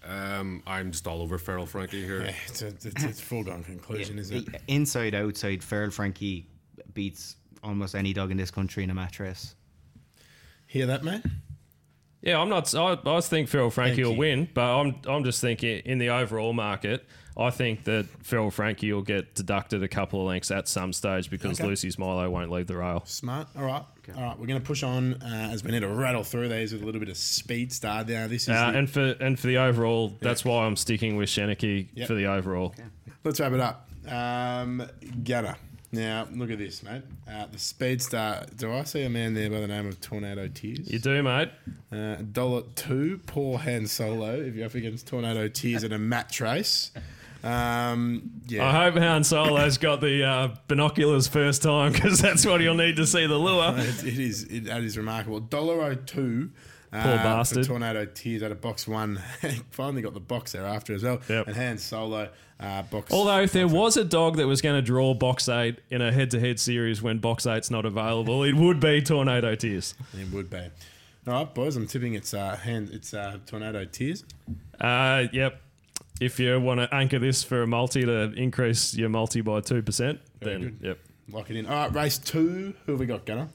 [0.04, 2.22] Um, I'm just all over Feral Frankie here.
[2.22, 4.62] Yeah, it's a, it's, it's a foregone conclusion, isn't it?
[4.66, 6.46] Inside, outside, Feral Frankie
[6.94, 9.54] beats almost any dog in this country in a match race.
[10.66, 11.22] Hear that, mate?
[12.22, 12.74] Yeah, I'm not.
[12.74, 14.18] I, I think Feral Frankie Thank will you.
[14.18, 17.06] win, but I'm I'm just thinking in the overall market,
[17.36, 21.30] I think that Feral Frankie will get deducted a couple of lengths at some stage
[21.30, 21.68] because Okay.
[21.68, 23.02] Lucy's Milo won't leave the rail.
[23.06, 23.48] Smart.
[23.56, 23.82] All right.
[24.16, 24.38] All right.
[24.38, 26.84] We're going to push on uh, as we need to rattle through these with a
[26.84, 28.04] little bit of speed star.
[28.04, 28.48] Now, this is.
[28.50, 32.06] Uh, the- and for and for the overall, that's why I'm sticking with Shaniki Yep.
[32.08, 32.74] for the overall.
[33.24, 33.88] Let's wrap it up.
[34.08, 34.82] Um,
[35.24, 35.56] Gunner.
[35.92, 37.02] Now, look at this, mate.
[37.28, 38.44] Uh, the speed star.
[38.56, 40.90] Do I see a man there by the name of Tornado Tears?
[40.90, 41.50] You do, mate.
[41.90, 46.40] Uh, dollar two, poor Han Solo if you're up against Tornado Tears in a match
[46.40, 46.92] race.
[47.42, 48.68] Um, yeah.
[48.68, 52.96] I hope Han Solo's got the uh, binoculars first time because that's what he'll need
[52.96, 53.74] to see the lure.
[53.78, 55.40] it, it is it, that is remarkable.
[55.40, 55.94] Dollar oh
[56.92, 56.98] two.
[56.98, 57.66] Uh, bastard.
[57.66, 59.16] Tornado Tears out of box one.
[59.70, 61.20] Finally got the box there after as well.
[61.28, 61.48] Yep.
[61.48, 63.12] And Han Solo uh, box.
[63.12, 66.12] Although if there was a dog that was going to draw box eight in a
[66.12, 69.94] head-to-head series when box eight's not available, it would be Tornado Tears.
[70.18, 70.68] It would be.
[71.26, 71.76] All right, boys.
[71.76, 72.90] I'm tipping it's uh, hand.
[72.92, 74.24] It's uh, tornado tears.
[74.80, 75.60] Uh, yep.
[76.20, 80.18] If you want to anchor this for a multi to increase your multi by 2%,
[80.40, 80.78] then, good.
[80.82, 80.98] yep.
[81.30, 81.66] Lock it in.
[81.66, 82.74] All right, race two.
[82.84, 83.48] Who have we got, Gunner?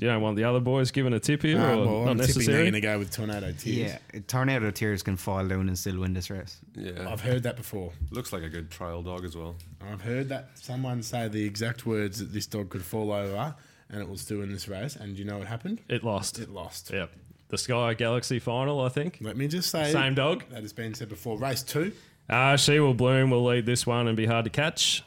[0.00, 2.18] You don't want the other boys giving a tip here, Ah, or well, not I'm
[2.26, 3.92] tipping they're going to go with tornado tears.
[4.14, 6.58] Yeah, tornado tears can fall down and still win this race.
[6.74, 7.92] Yeah, I've heard that before.
[8.10, 9.56] looks like a good trial dog as well.
[9.80, 13.54] I've heard that someone say the exact words that this dog could fall over
[13.90, 14.96] and it will still win this race.
[14.96, 15.80] And you know what happened?
[15.88, 16.38] It lost.
[16.38, 16.90] It lost.
[16.92, 17.10] Yep.
[17.48, 19.18] The Sky Galaxy final, I think.
[19.20, 20.44] Let me just say, Same dog.
[20.50, 21.36] that has been said before.
[21.36, 21.92] Race two.
[22.28, 25.02] Uh, she will bloom will lead this one and be hard to catch.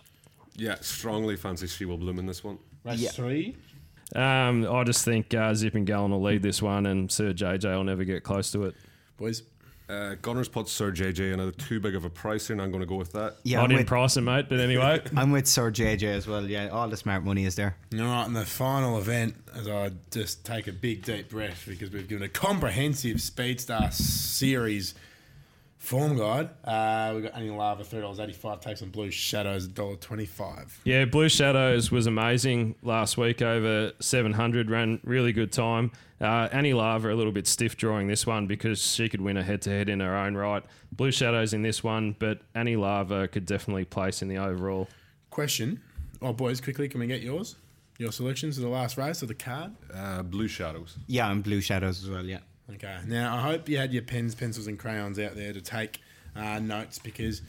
[0.56, 2.60] Yeah, strongly fancy she will bloom in this one.
[2.84, 3.10] Race Yeah.
[3.12, 3.56] three.
[4.16, 7.64] Um, I just think uh, Zip and Gallon will lead this one, and Sir JJ
[7.76, 8.76] will never get close to it.
[9.18, 9.44] Boys,
[9.90, 12.72] Uh, Gunners put Sir JJ in a too big of a price here, and I'm
[12.72, 13.36] going to go with that.
[13.44, 15.02] Yeah, Not I'm in with, pricing, mate, but anyway.
[15.18, 16.46] I'm with Sir JJ as well.
[16.48, 17.76] Yeah, all the smart money is there.
[17.94, 21.92] All right, in the final event, as I just take a big deep breath because
[21.92, 24.96] we've given a comprehensive Speedstar series
[25.84, 26.50] form guide.
[26.64, 30.72] Uh, we've got Annie Lava, $3.85, takes on Blue Shadows, $1.25.
[30.86, 35.92] Yeah, Blue Shadows was amazing last week over 700, ran really good time.
[36.22, 39.44] Uh, Annie Lava a little bit stiff drawing this one because she could win a
[39.44, 40.64] head to head in her own right.
[40.94, 44.88] Blue Shadows in this one, but Annie Lava could definitely place in the overall.
[45.32, 45.82] Question.
[46.22, 47.58] Oh, boys, quickly, can we get yours?
[47.98, 49.74] Your selections of the last race of the card?
[49.94, 50.98] Uh, Blue Shadows.
[51.08, 52.26] Yeah, I'm Blue Shadows as well.
[52.26, 52.40] Yeah.
[52.72, 52.98] Okay.
[53.08, 56.00] Now, I hope you had your pens, pencils, and crayons out there to take
[56.36, 57.42] uh, notes because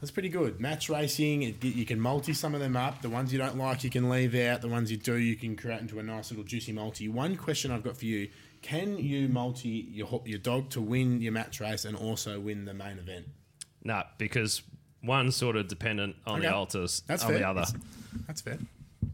[0.00, 0.60] that's pretty good.
[0.60, 3.02] Match racing, it, you can multi some of them up.
[3.02, 4.60] The ones you don't like, you can leave out.
[4.60, 7.08] The ones you do, you can create into a nice little juicy multi.
[7.08, 8.28] One question I've got for you
[8.62, 12.72] can you multi your, your dog to win your match race and also win the
[12.74, 13.26] main event?
[13.82, 14.62] Nah, because
[15.02, 16.54] one's sort of dependent on the Okay.
[16.54, 17.38] alters That's on fair.
[17.38, 17.60] the other.
[17.62, 17.74] That's,
[18.26, 18.58] that's fair.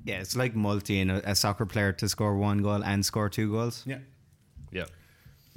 [0.05, 3.29] Yeah, it's like multi in a, a soccer player to score one goal and score
[3.31, 3.83] two goals.
[3.87, 3.99] Yeah.
[4.73, 4.91] Yep.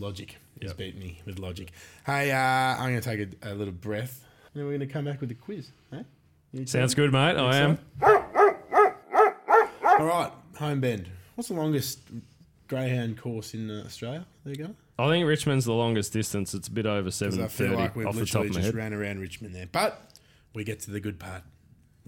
[0.02, 0.36] Logic.
[0.60, 0.78] He's Yep.
[0.78, 1.72] beat me with logic.
[2.06, 4.26] Hey, uh, I'm going to take a, a little breath.
[4.54, 5.70] And then we're going to come back with the quiz.
[5.92, 6.04] Hey?
[6.66, 7.38] Sounds good, mate.
[7.38, 7.78] I am.
[8.02, 8.10] All
[10.08, 11.08] right, home bend.
[11.36, 12.00] What's the longest
[12.68, 14.26] greyhound course in uh, Australia?
[14.44, 14.76] There you go.
[15.00, 16.54] I think Richmond's the longest distance.
[16.54, 18.54] It's a bit over Because I 730 feel like we've off the top literally of
[18.56, 18.76] my just head.
[18.76, 19.68] ran around Richmond there.
[19.72, 20.02] But
[20.54, 21.44] we get to the good part.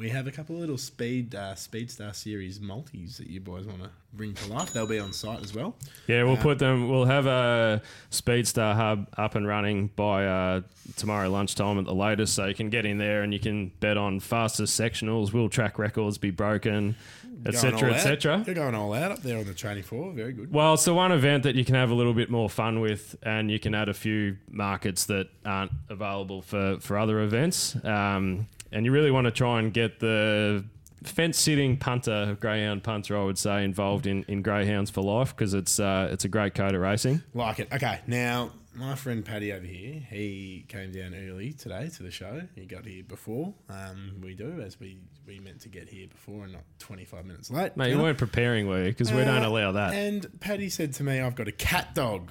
[0.04, 3.84] We have a couple of little speed uh, Speedstar series multis that you boys want
[3.84, 4.74] to bring to life.
[4.74, 5.78] They'll be on site as well.
[6.08, 6.89] Yeah, we'll put them.
[6.89, 10.62] We'll have a Speedstar hub up and running by uh,
[10.98, 13.96] tomorrow lunchtime at the latest, so you can get in there and you can bet
[13.96, 15.32] on fastest sectionals.
[15.32, 16.98] Will track records be broken,
[17.46, 18.44] etc., etc.
[18.46, 20.12] You're going all out up there on the training floor.
[20.12, 20.52] Very good.
[20.52, 23.16] Well, it's the one event that you can have a little bit more fun with,
[23.24, 27.78] and you can add a few markets that aren't available for, for other events.
[27.86, 30.66] Um, and you really want to try and get the
[31.04, 35.54] fence sitting punter, greyhound punter, I would say, involved in, in greyhounds for life because
[35.54, 37.22] it's uh, it's a great code of racing.
[37.34, 37.68] Like it.
[37.74, 42.42] Okay, now my friend Paddy over here, he came down early today to the show.
[42.56, 46.44] He got here before um, we do, as we we meant to get here before
[46.44, 47.78] and not 25 minutes late.
[47.78, 48.90] Mate, you weren't preparing, were you?
[48.90, 49.94] Because we don't Uh, allow that.
[49.94, 52.30] And Paddy said to me, I've got a cat dog.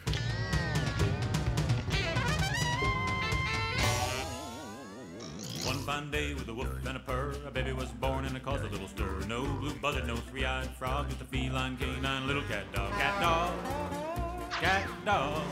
[5.82, 8.62] Fine day with a woof and a purr, a baby was born and it caused
[8.62, 9.20] a little stir.
[9.26, 12.92] No blue buzzard, no three-eyed frog, just a feline canine little cat dog.
[12.92, 15.42] Cat dog, cat dog.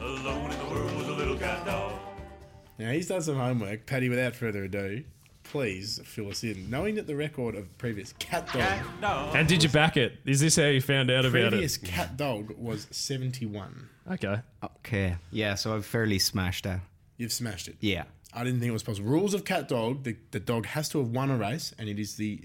[0.00, 1.92] Alone in the world was a little cat dog.
[2.78, 3.84] Now he's done some homework.
[3.84, 5.02] Paddy, without further ado,
[5.42, 6.70] please fill us in.
[6.70, 9.34] Knowing that the record of previous cat dog, Cat dog.
[9.34, 10.18] And did you back it?
[10.24, 11.50] Is this how you found out about it?
[11.50, 13.88] previous cat dog was 71.
[14.12, 14.36] Okay.
[14.62, 15.16] Okay.
[15.32, 16.80] Yeah, so I've fairly smashed that.
[17.16, 17.76] You've smashed it.
[17.80, 18.04] Yeah.
[18.32, 19.08] I didn't think it was possible.
[19.10, 21.98] Rules of cat dog: the, the dog has to have won a race, and it
[21.98, 22.40] is the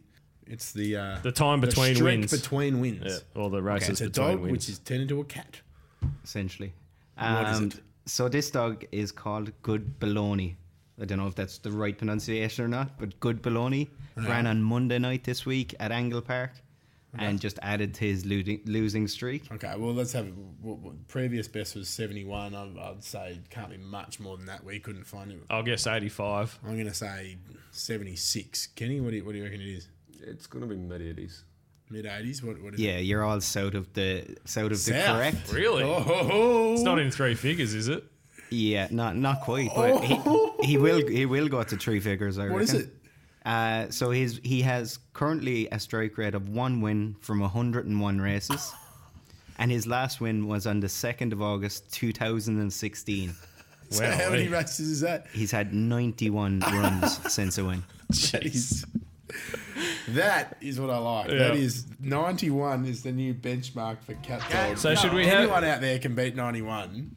[0.47, 2.31] it's the uh, The time between streak wins.
[2.31, 3.03] between wins.
[3.05, 3.41] Yeah.
[3.41, 4.51] Or the Okay, races it's a between dog wins.
[4.51, 5.61] which is turned into a cat.
[6.23, 6.73] essentially.
[7.17, 7.79] What is Um, it?
[8.07, 10.55] So this dog is called Good Baloney.
[11.01, 14.61] I don't know if that's the right pronunciation or not, but Good Baloney ran on
[14.61, 16.51] Monday night this week at Angle Park,
[17.17, 19.51] and just added to his losing, losing streak.
[19.51, 20.27] Okay, well let's have
[20.61, 22.53] what, what, previous best was seventy one.
[22.55, 24.63] I'd, I'd say can't be much more than that.
[24.63, 25.39] We couldn't find it.
[25.49, 26.59] I'll guess 85.
[26.65, 27.37] I'm going to say
[27.71, 28.67] seventy six.
[28.67, 29.87] Kenny, what do you, what do you reckon it is?
[30.21, 31.43] It's going to be mid 80s.
[31.89, 32.41] Mid eighties?
[32.41, 33.01] What what is Yeah, it?
[33.01, 35.51] you're all south of the south of the correct.
[35.53, 35.83] Really?
[35.83, 36.73] Oh, ho, ho.
[36.73, 38.03] It's not in three figures, is it?
[38.49, 40.15] Yeah, not not quite, but he,
[40.63, 42.37] he will he will go to three figures.
[42.39, 42.89] I What is reckon.
[42.89, 42.94] it?
[43.45, 48.73] Uh, so his he has currently a strike rate of one win from 101 races,
[49.59, 53.35] and his last win was on the second of August 2016.
[53.91, 55.27] So Wow, how many races is that?
[55.31, 57.83] He's had 91 runs since a win.
[58.11, 58.85] Jeez.
[60.09, 61.29] That is what I like.
[61.31, 61.37] Yeah.
[61.39, 64.77] That is 91 is the new benchmark for cat dog.
[64.77, 67.15] So should we have- anyone out there can beat 91?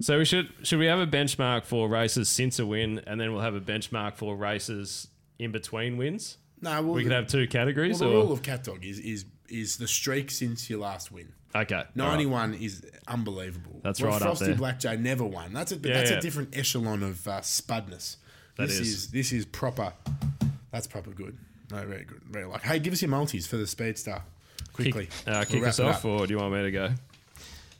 [0.00, 3.32] So we should should we have a benchmark for races since a win, and then
[3.32, 5.08] we'll have a benchmark for races
[5.40, 6.38] in between wins.
[6.60, 7.98] No, well, We could the, have two well, categories.
[7.98, 11.32] the or rule of cat dog is is is the streak since your last win.
[11.56, 11.96] okay, all right.
[11.96, 13.80] 91 is unbelievable.
[13.82, 14.54] That's Well, right up Frosty.
[14.54, 15.52] Blackjay never won.
[15.52, 16.18] That's a Yeah, that's yeah.
[16.18, 18.16] a different echelon of uh, spudness.
[18.56, 19.10] That this is.
[19.10, 19.92] this is proper.
[20.70, 21.36] That's proper good.
[21.72, 22.20] No, very good.
[22.30, 22.62] Very like.
[22.62, 24.22] Hey, give us your multis for the Speedstar
[24.72, 25.06] quickly.
[25.06, 26.90] Kick, uh, We'll kick us off, or do you want me to go?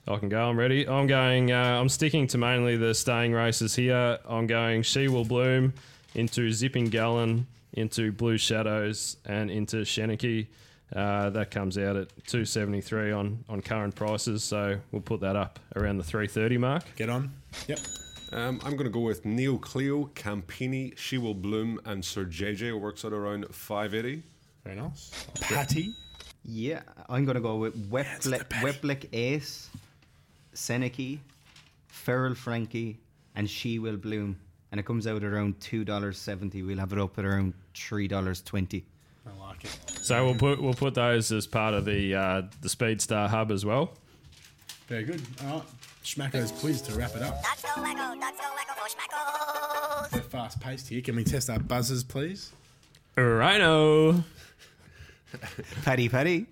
[0.09, 0.49] I can go.
[0.49, 0.89] I'm ready.
[0.89, 1.53] I'm going.
[1.53, 4.19] Uh, I'm sticking to mainly the staying races here.
[4.27, 4.83] I'm going.
[4.83, 5.75] She will bloom
[6.15, 10.49] into Zipping Gallon, into Blue Shadows, and into Sheniki.
[10.95, 14.43] Uh, that comes out at 273 on on current prices.
[14.43, 16.83] So we'll put that up around the 330 mark.
[16.97, 17.31] Get on.
[17.69, 17.79] Yep.
[18.33, 22.79] Um, I'm going to go with Neo Cleo, Campini, She Will Bloom, and Sir JJ
[22.79, 24.23] works at around 580.
[24.65, 25.11] Very nice.
[25.41, 25.93] Patty.
[26.45, 29.09] Yeah, I'm going to go with the Weplick, Patty.
[29.13, 29.69] Ace,
[30.55, 31.19] Seneki,
[31.89, 32.99] Feral Frankie,
[33.35, 34.37] and She Will Bloom.
[34.73, 36.67] And it comes out at around $2.70.
[36.67, 38.83] We'll have it up at around $3.20.
[39.27, 39.79] I like it.
[40.03, 43.65] So we'll put we'll put those as part of the uh, the Speedstar hub as
[43.65, 43.93] well.
[44.87, 45.23] Very good.
[45.45, 45.67] All right.
[46.05, 47.43] Schmacko's quiz to wrap it up.
[47.43, 50.13] That's go wacko, that's go wacko for schmackos.
[50.13, 51.03] We're fast paced here.
[51.03, 52.53] Can we test our buzzers, please?
[53.17, 54.25] Rhino.
[55.85, 56.47] Paddy, Paddy.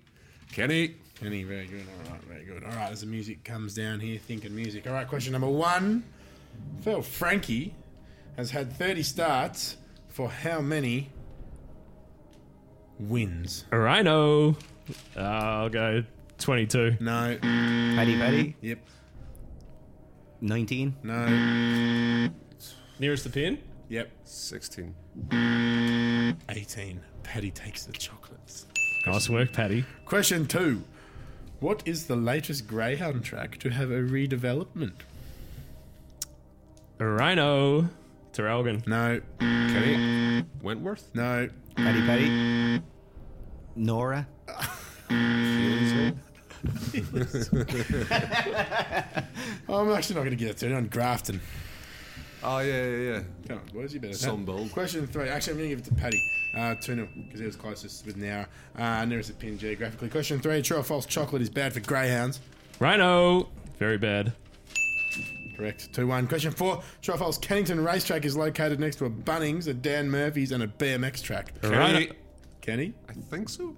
[0.51, 1.85] Kenny, Kenny, very good.
[2.05, 2.63] All right, very good.
[2.63, 4.87] All right, as the music comes down here, thinking music.
[4.87, 6.03] All right, question number one.
[6.81, 7.73] Feral Frankie
[8.39, 9.75] has had 30 starts
[10.07, 11.09] for how many
[12.97, 13.65] wins?
[13.69, 14.51] Rhino.
[15.17, 16.05] Uh, I'll go
[16.37, 16.95] 22.
[17.01, 17.37] No.
[17.41, 18.55] Paddy, Paddy.
[18.61, 18.79] Yep.
[20.39, 20.95] 19.
[21.03, 22.29] No.
[22.97, 23.59] Nearest the pin?
[23.89, 24.09] Yep.
[24.23, 24.95] 16.
[26.47, 27.01] 18.
[27.23, 28.67] Paddy takes the chocolates.
[29.05, 29.83] Nice work, Paddy.
[30.05, 30.81] Question two.
[31.59, 34.93] What is the latest Greyhound track to have a redevelopment?
[36.99, 37.89] Rhino.
[38.33, 38.85] Traralgon.
[38.87, 39.19] No.
[39.39, 41.49] Kenny, Wentworth, No.
[41.75, 42.81] Paddy, Paddy.
[43.77, 44.25] Nowra.
[49.69, 51.39] I'm actually not going to get it to it on Grafton.
[52.41, 53.21] Oh, yeah, yeah, yeah.
[53.47, 54.13] Come on, boys, you better.
[54.13, 54.45] Some.
[54.69, 55.27] Question three.
[55.29, 56.23] Actually, I'm going to give it to Paddy.
[56.55, 58.47] Uh, 2 0, because he was closest with an hour.
[58.77, 60.09] Uh, nearest a pin geographically.
[60.09, 60.61] Question three.
[60.61, 62.39] True or false chocolate is bad for greyhounds?
[62.79, 63.49] Rhino.
[63.77, 64.33] Very bad.
[65.59, 65.91] Correct.
[65.91, 66.27] 2 1.
[66.27, 66.81] Question four.
[67.01, 70.63] True or false Cannington Racetrack is located next to a Bunnings, a Dan Murphy's, and
[70.63, 71.51] a BMX track?
[71.61, 71.75] Rhino.
[71.99, 72.11] Kenny,
[72.61, 72.93] Kenny?
[73.09, 73.75] I think so.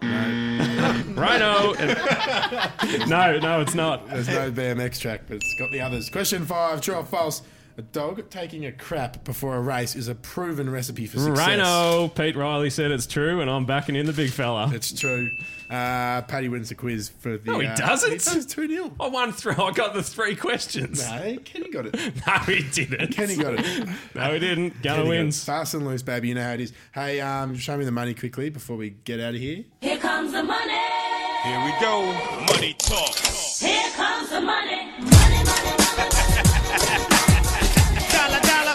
[0.00, 1.54] Rhino.
[1.56, 4.08] Oh, and- no, no, it's not.
[4.08, 6.08] There's no BMX track, but it's got the others.
[6.08, 6.80] Question five.
[6.80, 7.42] True or false?
[7.76, 11.36] A dog taking a crap before a race is a proven recipe for success.
[11.48, 12.06] Rhino.
[12.06, 14.70] Pete Riley said it's true, and I'm backing in the big fella.
[14.72, 15.28] It's true.
[15.74, 17.50] Uh, Paddy wins the quiz for the.
[17.50, 18.12] No, he uh, doesn't.
[18.12, 18.92] He does 2 0.
[19.00, 19.60] I won through.
[19.60, 21.00] I got the three questions.
[21.00, 21.94] No, Kenny got it.
[22.26, 23.08] No, he didn't.
[23.08, 23.88] Kenny got it.
[24.14, 24.80] No, he didn't.
[24.82, 25.44] Gunner Kenny wins.
[25.44, 26.28] Fast and loose, baby.
[26.28, 26.72] You know how it is.
[26.92, 29.64] Hey, um, show me the money quickly before we get out of here.
[29.80, 30.80] Here comes the money.
[31.42, 32.04] Here we go.
[32.52, 33.16] Money talk.
[33.16, 34.86] Here comes the money.
[35.00, 36.10] Money, money, money.
[38.12, 38.74] Dollar, dollar.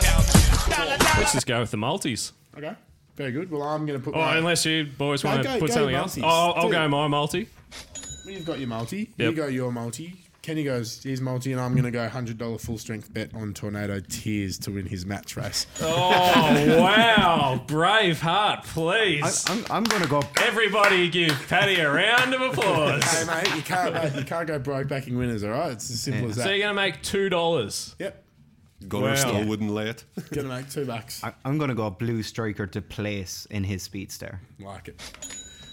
[0.69, 1.17] Dollar, dollar.
[1.17, 2.33] Let's just go with the multis.
[2.57, 2.75] Okay.
[3.19, 3.51] Very good.
[3.51, 4.15] Well, I'm going to put.
[4.15, 6.15] Oh, my, unless you boys No, want go- to put go something else.
[6.15, 6.23] multis.
[6.33, 7.49] Oh, I'll Do go my multi.
[8.25, 9.09] Well, you've got your multi.
[9.17, 9.35] You Yep.
[9.35, 10.15] go your multi.
[10.41, 13.99] Kenny goes his multi, and I'm going to go $100 full strength bet on Tornado
[13.99, 15.67] Tears to win his match race.
[15.81, 17.61] Oh, wow.
[17.67, 19.43] Brave heart, please.
[19.49, 20.21] I'm, I'm going to go.
[20.41, 23.27] Everybody give Patty a round of hey, applause.
[23.27, 25.73] mate, you can't, mate, you can't go broke backing winners, all right?
[25.73, 26.43] It's as simple as that.
[26.45, 27.95] So you're going to make $2.
[27.99, 28.23] Yep.
[28.87, 29.15] Gunner Wow.
[29.15, 30.05] still wouldn't lay it.
[30.31, 31.23] Going to make two bucks.
[31.23, 34.39] I- I'm going to go Blue Striker to place in his Speedster.
[34.59, 35.01] Like it.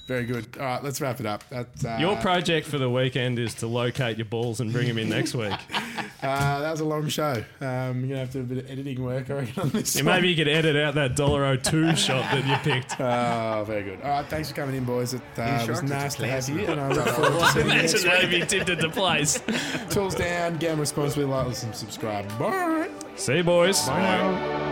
[0.06, 0.46] Very good.
[0.58, 1.42] All right, let's wrap it up.
[1.50, 4.98] That's, uh, Your project for the weekend is to locate your balls and bring them
[4.98, 5.52] in next week.
[6.22, 7.44] Uh, that was a long show.
[7.60, 9.94] Um, you're gonna have to do a bit of editing work, I reckon, on this.
[9.94, 10.14] Yeah, one.
[10.16, 12.98] maybe you could edit out that dollar $1.02 shot that you picked.
[12.98, 14.00] Oh, very good.
[14.02, 15.12] All right, thanks for coming in, boys.
[15.14, 17.74] It uh, sure was nice to have you, and I look forward to seeing you
[17.74, 18.20] next Imagine week.
[18.20, 19.40] that if you tipped it to place.
[19.90, 22.26] Tools down, gamble responsibly, like, listen, subscribe.
[22.38, 22.88] Bye.
[23.14, 23.86] See you, boys.
[23.86, 24.65] Bye.